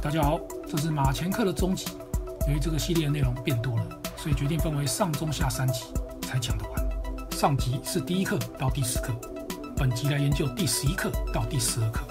[0.00, 1.86] 大家好，这是马前课的终集。
[2.46, 3.84] 由于这个系列的内容变多了，
[4.16, 5.86] 所以决定分为上中下三集
[6.22, 7.30] 才讲得完。
[7.32, 9.12] 上集是第一课到第十课，
[9.76, 12.06] 本集来研究第十一课到第十二课。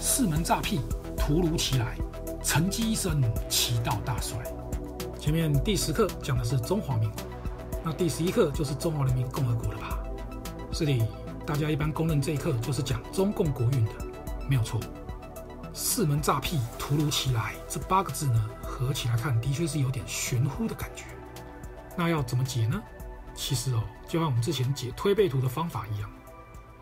[0.00, 0.80] 四门诈屁，
[1.16, 1.96] 突如其来，
[2.44, 4.38] 沉寂一生，其道大衰。
[5.18, 7.22] 前面第十课讲的是中华民国，
[7.84, 9.98] 那第十一课就是中华人民共和国了吧？
[10.70, 11.02] 这里，
[11.44, 13.90] 大家一般公认这一课就是讲中共国运的，
[14.48, 14.80] 没有错。
[15.78, 21.04] 四门诈屁突如其来，这八个字呢，合起来看的确是有点玄乎的感觉。
[21.98, 22.82] 那要怎么解呢？
[23.34, 26.10] 其实哦，就像我们之前解推背图的方法一样，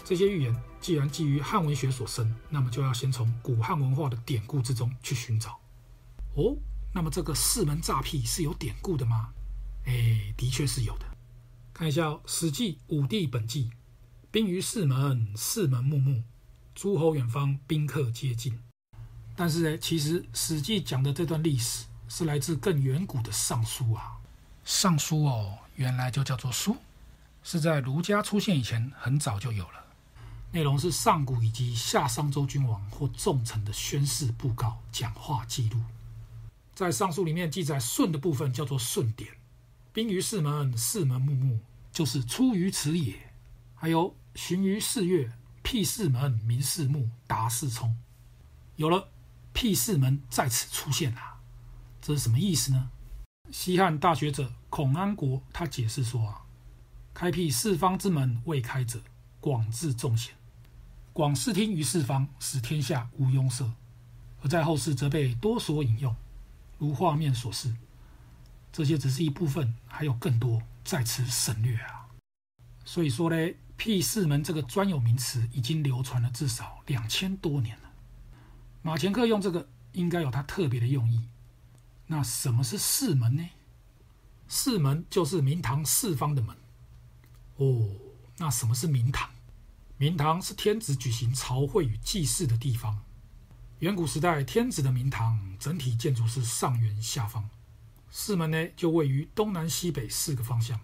[0.05, 5.59] 这些预言既然基于汉文学所生，那么就要先从古汉文化的典故之中去寻找。
[6.37, 6.57] 哦，
[6.95, 9.33] 那么这个四门诈屁是有典故的吗？
[9.87, 11.07] 哎，的确是有的。
[11.73, 13.71] 看一下《史记·武帝本纪》，
[14.31, 16.23] 兵于四门，四门木木，
[16.77, 18.61] 诸侯远方，宾客皆进。
[19.37, 24.13] 但是呢，其实《史记》讲的这段历史是来自更远古的《尚书》啊，
[24.65, 26.77] 《尚书》哦，原来就叫做书，
[27.43, 29.85] 是在儒家出现以前很早就有了。
[30.53, 35.81] 内容是上古以及夏商周君王或重臣的宣誓、布告、讲话记录。
[36.77, 39.29] 在《尚书》里面记载舜的部分叫做舜典，
[39.93, 41.59] 兵于四门，四门穆穆，
[41.93, 43.17] 就是出于此也。
[43.75, 45.33] 还有循于四月，
[45.65, 47.97] 辟四门，明四木，达四冲，
[48.77, 49.09] 有了。
[49.55, 51.21] 辟四门在此出现了，
[52.03, 52.91] 这是什么意思呢？
[53.51, 56.43] 西汉大学者孔安国他解释说啊，
[57.15, 59.01] 开辟四方之门未开者，
[59.41, 60.35] 广治众贤，
[61.13, 63.65] 广视听于四方，使天下无壅塞。
[64.43, 66.15] 而在后世则被多所引用，
[66.79, 67.75] 如画面所示。
[68.73, 72.09] 这些只是一部分，还有更多在此省略啊。
[72.85, 77.84] 所以说呢，辟四门这个专有名词已经流传了至少两千多年了。
[78.87, 81.27] 马前课用这个应该有它特别的用意。
[82.07, 83.49] 那什么是四门呢？
[84.47, 86.55] 四门就是明堂四方的门。
[87.57, 87.89] 哦，
[88.37, 89.31] 那什么是明堂？
[89.97, 93.01] 明堂是天子举行朝会与祭祀的地方。
[93.79, 97.49] 远古时代，天子的明堂整体建筑是上圆下方，
[98.11, 100.79] 四门呢就位于东南西北四个方向。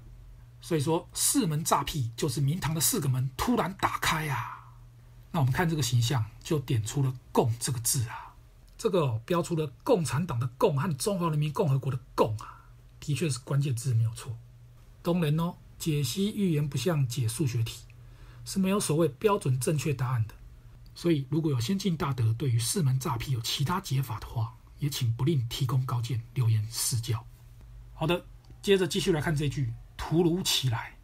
[0.62, 4.59] 所以说，四门诈屁就是明堂的四个门突然打开呀、啊。
[5.32, 8.34] 那我们看这个形象，就点出了“共”这个字啊，
[8.76, 12.66] 这个、标出了共产党的“共”和中华人民共和国的“共”啊，
[12.98, 14.36] 的确是关键字，没有错。
[15.02, 17.84] 当然哦，解析预言不像解数学题，
[18.44, 20.34] 是没有所谓标准正确答案的。
[20.94, 27.24] 所以，如果有先进大德对于四门诈骗有其他解法的话，也请不吝提供高见，留言赐教。
[27.94, 28.26] 好的，
[28.60, 30.98] 接着继续来看这句“突如其来”，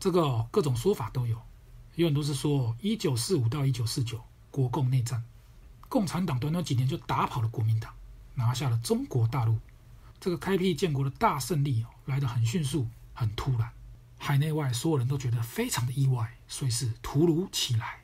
[0.00, 1.38] 这个、各种说法都有。
[1.98, 4.22] 有很多是说，一九四五到一九四九
[4.52, 5.24] 国共内战，
[5.88, 7.92] 共产党短短几年就打跑了国民党，
[8.36, 9.58] 拿下了中国大陆。
[10.20, 13.72] 这个开辟建国的大胜利哦，来得很迅速，很突然，
[14.16, 17.98] 海内外所有人都觉得非常的意外，所以是突如其来。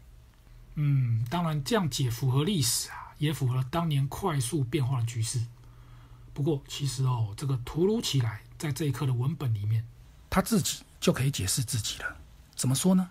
[0.75, 5.41] 嗯，当然这样解符合历史啊，也符合了当年快速变化的局势。
[6.33, 9.87] 不过其实哦，这个突如其来，在这一刻的文本里面，
[10.29, 12.17] 他自己就可以解释自己了。
[12.57, 13.09] 怎么说呢？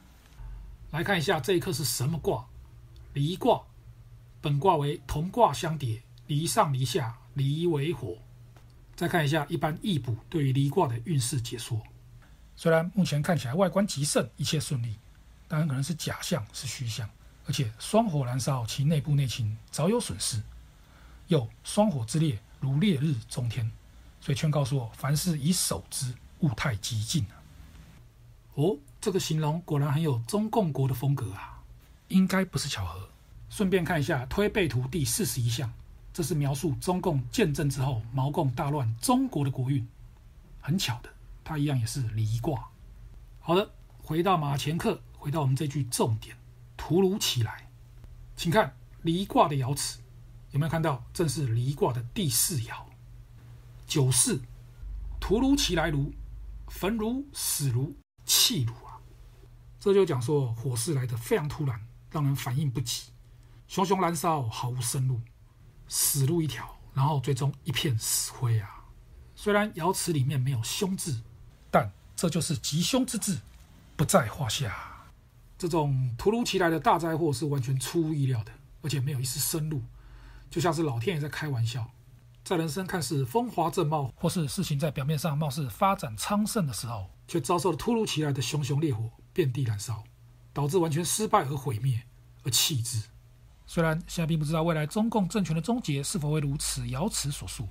[0.93, 2.45] 来看一下这一课是什么卦？
[3.13, 3.63] 离卦。
[4.39, 8.15] 本卦为同卦相叠，离上离下，离为火。
[8.95, 11.81] 再看一下一般易卜对于离卦的运势解说。
[12.55, 14.95] 虽然目前看起来外观极盛，一切顺利，
[15.47, 17.09] 但很可能是假象，是虚象，
[17.47, 20.43] 而且双火燃烧，其内部内情早有损失。
[21.25, 23.71] 又双火之烈，如烈日中天，
[24.21, 27.25] 所以劝告说，凡事以守之，勿太激进。
[28.53, 28.77] 哦。
[29.03, 31.61] 这个形容果然很有中共国的风格啊，
[32.07, 33.09] 应该不是巧合。
[33.49, 35.69] 顺便看一下推背图第四十一象，
[36.13, 39.85] 这是描述中共建政之后毛共大乱中国的国运。
[40.61, 41.09] 很巧的，
[41.43, 42.69] 它一样也是离卦。
[43.41, 43.69] 好的，
[44.01, 46.37] 回到马前课，回到我们这句重点，
[46.77, 47.67] 突如其来，
[48.37, 49.99] 请看离卦的爻辞，
[50.51, 51.03] 有没有看到？
[51.13, 52.73] 正是离卦的第四爻，
[53.85, 54.41] 九四，
[55.19, 56.13] 突如其来如，
[56.69, 58.73] 焚如，死如，弃如。
[59.83, 61.77] 这就讲说，火势来得非常突然，
[62.09, 63.11] 让人反应不及，
[63.67, 65.19] 熊熊燃烧，毫无生路，
[65.89, 68.85] 死路一条，然后最终一片死灰啊！
[69.35, 71.21] 虽然爻辞里面没有凶字，
[71.69, 73.37] 但这就是吉凶之至，
[73.97, 74.73] 不在话下。
[75.57, 78.53] 这种突如其来的大灾祸是完全出乎意料的，
[78.83, 79.81] 而且没有一丝生路，
[80.49, 81.91] 就像是老天爷在开玩笑。
[82.43, 89.09] 在人生看似风华正茂，或是事情在表面上貌似发展昌盛的时候，却遭受了突如其来的熊熊烈火。
[89.35, 90.03] 遍地燃烧，
[90.53, 92.03] 导致完全失败而毁灭
[92.43, 93.01] 而弃之。
[93.65, 97.67] 虽然现在并不知道未来中共政权的终结是否会如此瑶池所述，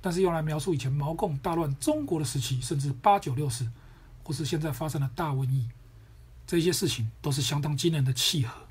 [0.00, 3.70] 但是用来描述以前毛共大乱中国的时期，甚至八九六四，
[4.24, 5.68] 或是现在发生的大瘟疫，
[6.46, 8.66] 这些事情都是相当惊人的契合。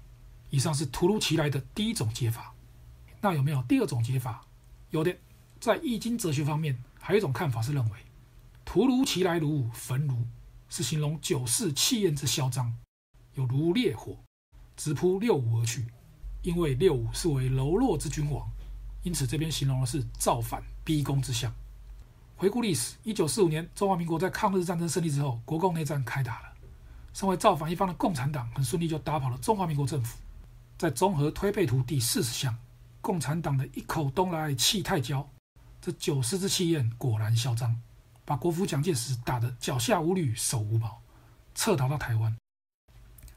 [0.50, 2.52] 以上是突如其来的第一种解法，
[3.22, 4.44] 那有没有第二种解法？
[4.90, 5.16] 有的，
[5.62, 8.00] 在易经哲学方面，还有一种看法是认为，
[8.66, 10.26] 突如其来如焚炉，
[10.70, 12.76] 是形容九世气焰之嚣张，
[13.36, 14.18] 有如烈火
[14.76, 15.86] 直扑六五而去。
[16.42, 18.50] 因为六五是为柔弱之君王，
[19.04, 21.54] 因此这边形容的是造反逼宫之象。
[22.36, 26.54] 回顾历史，一九四五年中华民国在抗日战争胜利之后，国共内战开打了，
[27.14, 30.18] 身为造反一方的共产党很顺利就打跑了中华民国政府。
[30.80, 32.58] 在综合推背图第四十象，
[33.00, 35.24] 共产党的一口东来气太骄，
[35.82, 37.82] 这九世之气焰果然嚣张，
[38.24, 41.02] 把国父蒋介石打得脚下无履手无毛，
[41.56, 42.38] 撤逃到台湾。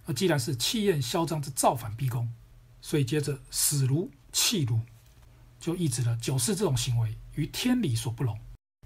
[0.04, 2.30] 而既然是气焰嚣张之造反逼宫，
[2.82, 4.78] 所以接着死如弃如，
[5.58, 8.38] 就抑制了九世这种行为与天理所不容，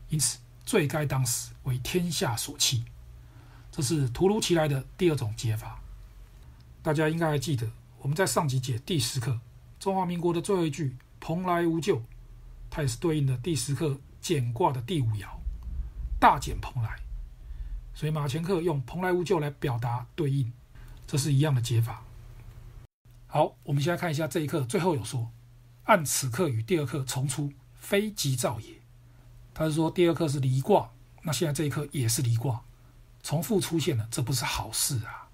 [0.08, 2.84] 因此罪该当死，为天下所弃。
[3.72, 5.81] 这是突如其来的第二种解法，
[6.81, 7.69] 大家应该还记得。
[8.00, 9.40] 我们在上集解第十课
[9.81, 12.00] 中华民国的最后一句“蓬莱无咎”，
[12.70, 15.26] 它也是对应的第十课简卦的第五爻
[16.20, 17.00] “大简蓬莱”，
[17.94, 20.53] 所以马前课用“蓬莱无咎”来表达对应，
[21.06, 22.03] 这是一样的解法。
[23.26, 25.31] 好，我们现在看一下这一课最后有说
[25.85, 28.75] ：“按此课与第二课重出，非吉兆也。”
[29.55, 30.91] 他是说第二课是离卦，
[31.23, 32.62] 那现在这一课也是离卦，
[33.23, 35.29] 重复出现了，这不是好事啊。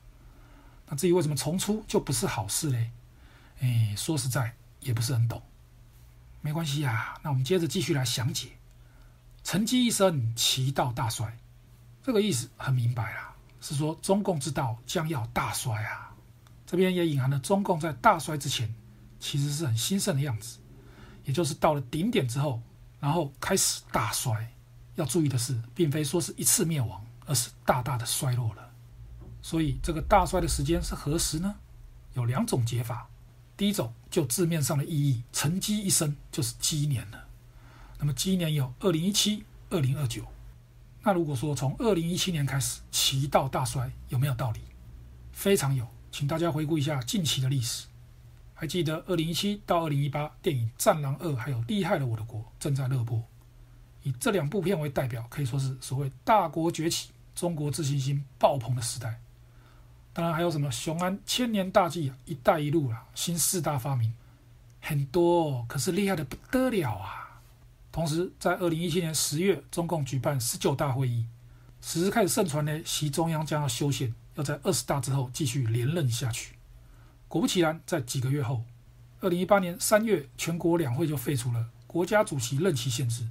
[0.87, 2.91] 那至于为什么重出就不是好事嘞？
[3.61, 5.43] 哎，说实在也不是很懂。
[6.45, 8.49] 没关系呀，那我们接着继续来详解。
[9.43, 11.39] 成绩一生，其道大衰，
[12.03, 16.15] 这个意思很明白啦，是说中共之道将要大衰啊。
[16.67, 18.75] 这边也隐含了中共在大衰之前
[19.19, 20.59] 其实是很兴盛的样子，
[21.25, 22.61] 也就是到了顶点之后，
[23.01, 24.47] 然后开始大衰。
[24.97, 28.71] 要注意的是，并非说是一次灭亡，而是大大的衰落了。
[29.41, 31.55] 所以，这个大衰的时间是何时呢？
[32.13, 33.09] 有两种解法。
[33.57, 37.25] 第一种，就字面上的意义，成绩一生就是鸡年了。
[37.99, 40.25] 那么鸡年有二零一七、二零二九。
[41.03, 44.61] 那如果说从二零一七年开始，其道大衰，有没有道理？
[45.33, 45.87] 非常有。
[46.11, 47.87] 请大家回顾一下近期的历史，
[48.55, 53.21] 还记得二零一七到二零一八电影《战狼二》还有《厉害了我的国》正在热播，
[54.05, 59.21] 以这两部片为代表，可以说是所谓大国崛起、中国自信心爆棚的时代。
[60.15, 64.15] 当然还有什么雄安千年大计啊，一带一路啊，新四大发明，
[64.81, 67.41] 很多，哦可是厉害的不得了啊！
[67.91, 71.27] 同时，在二零一七年十月，中共举办十九大会议，
[71.81, 76.55] 此时开始盛传呢，习中央将要修宪，要在二十大之后继续连任下去。
[77.27, 78.63] 果不其然，在几个月后，
[79.21, 83.27] 二零一八年三月，全国两会就废除了国家主席任期限制，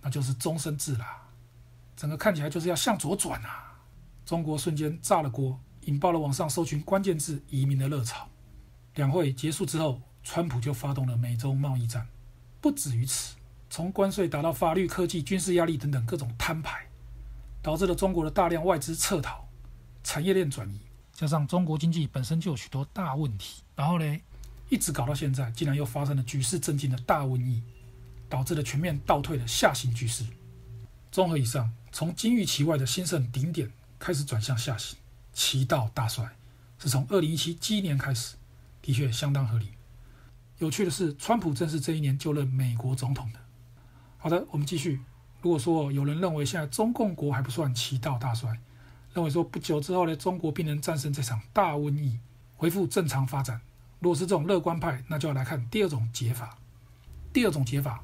[0.00, 1.28] 那就是终身制啦。
[1.94, 3.80] 整个看起来就是要向左转啊！
[4.24, 5.60] 中国瞬间炸了锅。
[5.86, 8.28] 引爆了网上搜寻关键字移民的热潮。
[8.94, 12.06] 两会结束之后，川普就发动了美洲贸易战。
[12.60, 13.34] 不止于此，
[13.70, 16.86] 从关税打到法律、科技、军事压力等等各种摊牌，
[17.62, 19.46] 导致了中国的大量外资撤逃、
[20.02, 20.80] 产业链转移，
[21.12, 23.62] 加上中国经济本身就有许多大问题。
[23.76, 24.20] 然后呢，
[24.68, 27.62] 一直搞到现在，竟然又发生了举世震惊的大瘟疫，
[28.28, 30.24] 导致了全面倒退的下行局势。
[31.12, 34.98] 综合以上，从金玉其外的兴盛顶点开始转向下行。
[35.36, 36.26] 其道大衰，
[36.78, 38.36] 是从二零一七鸡年开始，
[38.80, 39.68] 的确相当合理。
[40.56, 43.38] 有趣的是，川普正是这一年就任美国总统的。
[44.16, 44.98] 好的，我们继续。
[45.42, 48.58] 如果说有人认为现在中共国还不算其道大衰，
[49.12, 52.18] 认为说不久之后呢，中国必能战胜这场大瘟疫，
[52.56, 53.60] 恢复正常发展。
[54.00, 56.56] 如果是这种乐观派，那就要来看第二种解法。
[57.34, 58.02] 第二种解法，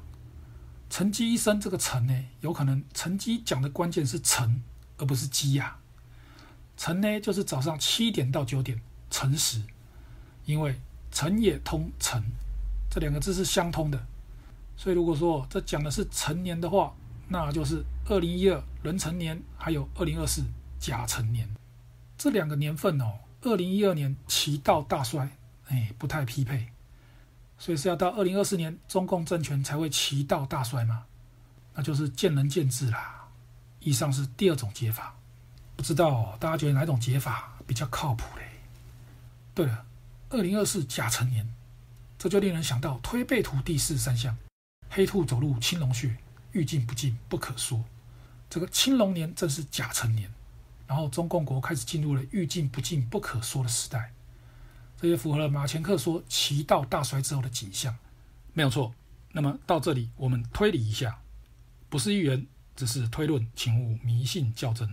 [0.87, 4.61] 成绩一生这个成呢，有可能成绩讲的关键是成，
[4.97, 5.79] 而不是绩呀、
[6.75, 9.61] 辰呢，就是早上七点到九点辰时，
[10.45, 10.79] 因为
[11.11, 12.21] 辰也通辰，
[12.89, 14.05] 这两个字是相通的，
[14.75, 16.93] 所以如果说这讲的是辰年的话，
[17.29, 20.43] 那就是二零一二壬辰年，还有二零二四
[20.79, 21.47] 甲辰年，
[22.17, 25.29] 这两个年份哦，二零一二年其道大衰，
[25.67, 26.67] 哎，不太匹配，
[27.57, 31.05] 所以是要到二零二四年中共政权才会其道大衰嘛，
[31.75, 33.29] 那就是见仁见智啦。
[33.79, 35.15] 以上是第二种解法。
[35.83, 38.43] 不知道大家觉得哪种解法比较靠谱嘞？
[39.53, 39.85] 对了，
[40.29, 41.45] 二零二四甲辰年，
[42.17, 44.33] 这就令人想到推背图第四三象，
[44.89, 46.15] 黑兔走入青龙穴，
[46.53, 47.83] 欲尽不尽不可说。
[48.49, 50.31] 这个青龙年正是甲辰年，
[50.87, 54.13] 然后中共国开始进入了欲尽不尽不可说的时代。
[55.01, 57.93] 这也符合了马前克说齐道大衰之后的景象，
[58.53, 58.95] 没有错。
[59.33, 61.19] 那么到这里，我们推理一下，
[61.89, 64.87] 不是预言，只是推论，请勿迷信较真。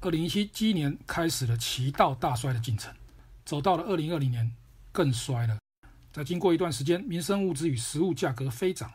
[0.00, 2.94] 二零一七鸡年开始了齐道大衰的进程，
[3.44, 4.48] 走到了二零二零年
[4.92, 5.58] 更衰了。
[6.12, 8.92] 在经过一段时间，民生物资与食物价格飞涨，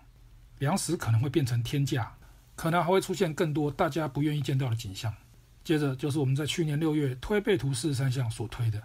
[0.60, 2.16] 粮食可能会变成天价，
[2.56, 5.14] 可能还会出现更多大家不愿意见到的景象。
[5.62, 8.82] 接着就是我们在去年六月推背图四十三项所推的，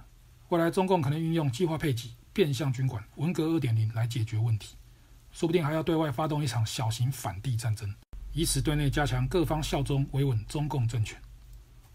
[0.49, 4.75] 未来中共可能运用计划配给、变相军管、文革二点零来解决问题，
[5.31, 7.95] 说不定还要对外发动一场小型反帝战争，
[8.33, 11.17] 以此对内加强各方效忠、维稳中共政权。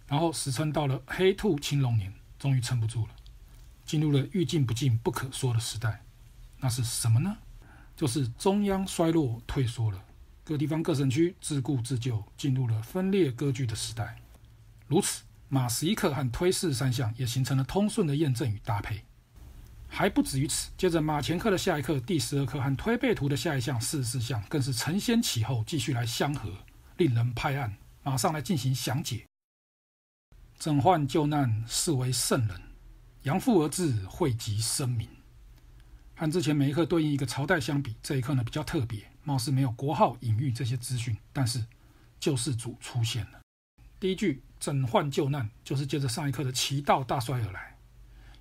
[0.08, 3.10] 然后史称到了黑兔青龙年，终于撑不住了，
[3.86, 6.04] 进入了欲进不进、不可说的时代。
[6.60, 7.38] 那是什么呢？
[7.96, 10.04] 就是中央衰落退缩了，
[10.44, 14.20] 各地方各省区自顾自救，进入了分裂割据的时代。
[14.88, 19.04] 如此，马十一课和推四十三项也形成了通顺的验证与搭配。
[19.88, 26.52] 还不止于此，接着马前课的下一课第十二课和推背图的下一项四十四项，更是承先启后，继续来相合，
[26.98, 27.78] 令人拍案。
[28.02, 29.26] 马上来进行详解。
[30.64, 32.56] 拯患救难，视为圣人；
[33.24, 35.10] 阳复而治，惠及生民。
[36.16, 41.66] 和之前每一课对应一个朝代相比，这一课呢比较特别，貌似没有国号、隐喻这些资讯，但是
[42.18, 43.42] 救世主出现了。
[44.00, 47.76] 第一句“拯患救难”就是接着上一课的齐道大衰而来，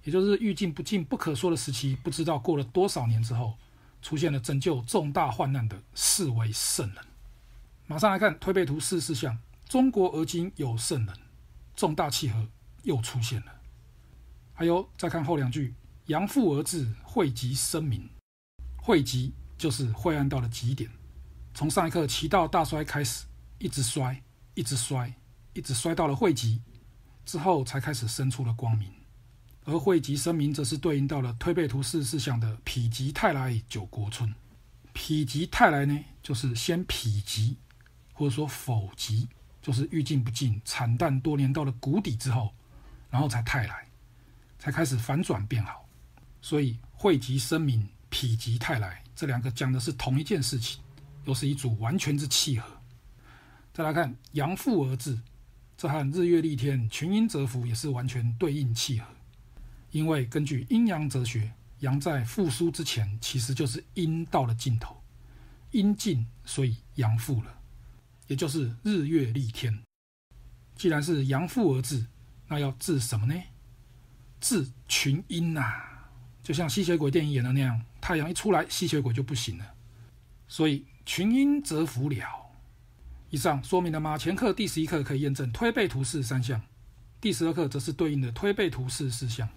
[0.05, 1.99] 也就是欲进不进、不可说的时期。
[2.05, 3.55] 不知道过了多少年之后，
[4.01, 7.05] 出现了拯救重大患难的四位圣人。
[7.89, 9.37] 马上来看推背图四十四象，
[9.69, 11.17] 中国而今有圣人。
[11.75, 12.49] 重大契合
[12.83, 13.53] 又出现了，
[14.53, 15.75] 还有再看后两句，
[16.07, 18.09] 阳复而治，惠及生民。
[18.77, 20.91] 惠及就是晦暗到了极点，
[21.55, 23.25] 从上一课齐道大衰开始，
[23.59, 24.21] 一直衰，
[24.55, 25.15] 一直衰，
[25.53, 26.61] 一直衰到了惠及
[27.25, 28.91] 之后，才开始生出了光明。
[29.65, 34.35] 而惠及生民，则是对应到了推背图四十四象的否极泰来九国春。
[34.93, 37.57] 否极泰来呢，就是先否极，
[38.13, 39.29] 或者说否极。
[39.63, 42.53] 就是欲进不进，惨淡多年到了谷底之后，
[43.09, 43.87] 然后才泰来，
[44.59, 45.89] 才开始反转变好。
[46.41, 50.83] 所以惠及生民，否极泰来这两个讲的是同一件事情，
[51.25, 52.69] 又是一组完全之契合。
[53.73, 55.17] 再来看阳复而至，
[55.77, 59.07] 这和日月丽天、群阴蛰伏也是完全对应契合。
[59.93, 65.01] 因为根据阴阳哲学，阳在复苏之前，其实就是阴到了尽头，
[65.71, 67.62] 阴尽，所以阳复了。
[68.27, 69.83] 也就是日月丽天，
[70.77, 72.07] 既然是阳复而治，
[72.49, 73.35] 那要治什么呢？
[74.41, 75.63] 治群阴呐、
[76.43, 79.75] 就像吸血鬼电影演的那样，太阳一出来，吸血鬼就不行了。
[80.49, 82.27] 所以群阴则伏了。
[83.31, 86.61] 以上说明了马前课第十一课可以验证推背图四三项，
[87.21, 89.49] 第十二课则是对应的推背图四四项。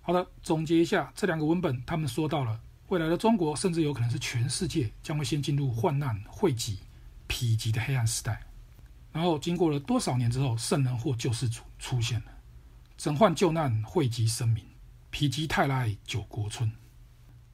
[0.00, 6.78] 好的，总结一下这两个文本，他们说到了未来的中国，甚至有可能是全世界，将会先进入患难汇集。
[7.30, 8.40] 否极的黑暗时代，
[9.12, 12.26] 然后经过了多少年之后，圣人或救世主出现了，
[12.96, 14.64] 拯患救难，惠及生民，
[15.12, 16.70] 否极泰来，九国春。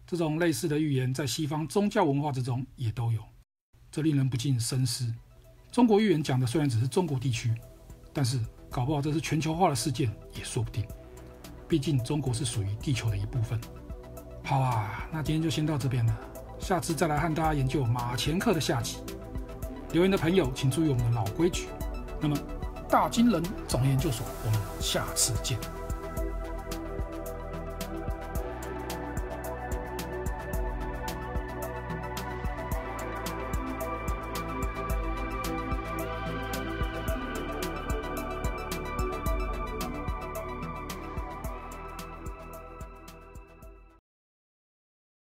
[0.06, 3.22] 这种类似的预言在西方宗教文化之中也都有，
[3.90, 5.12] 这令人不禁深思。
[5.70, 7.54] 中国预言讲的虽然只是中国地区，
[8.12, 8.40] 但是
[8.70, 10.86] 搞不好这是全球化的事件也说不定。
[11.68, 13.60] 毕竟中国是属于地球的一部分。
[14.44, 16.18] 好啊，那今天就先到这边了，
[16.60, 18.98] 下次再来和大家研究马前课的下集。
[19.92, 21.68] 留言的朋友，请注意我们的老规矩。
[22.20, 22.36] 那么，
[22.88, 25.58] 大金人总研究所，我们下次见。